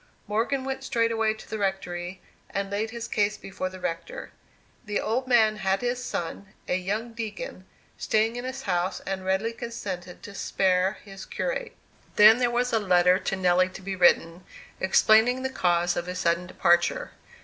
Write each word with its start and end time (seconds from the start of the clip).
Morgan 0.25 0.63
went 0.65 0.83
straightway 0.83 1.31
to 1.35 1.47
the 1.47 1.59
rectory, 1.59 2.21
and 2.49 2.71
laid 2.71 2.89
his 2.89 3.07
case 3.07 3.37
before 3.37 3.69
the 3.69 3.79
rector. 3.79 4.31
The 4.85 4.99
old 4.99 5.27
man 5.27 5.57
had 5.57 5.81
his 5.81 6.03
son, 6.03 6.55
a 6.67 6.75
young 6.75 7.13
deacon, 7.13 7.65
staying 7.99 8.35
in 8.35 8.43
his 8.43 8.63
house, 8.63 8.99
and 9.01 9.23
readily 9.23 9.53
consented 9.53 10.23
to 10.23 10.33
spare 10.33 10.97
his 11.05 11.23
curate. 11.27 11.73
Then 12.15 12.39
there 12.39 12.49
was 12.49 12.73
a 12.73 12.79
letter 12.79 13.19
to 13.19 13.35
Nelly 13.35 13.69
to 13.69 13.81
be 13.83 13.95
written, 13.95 14.43
explaining 14.79 15.43
the 15.43 15.49
cause 15.51 15.95
of 15.95 16.07
his 16.07 16.17
sudden 16.17 16.47
departure. 16.47 17.11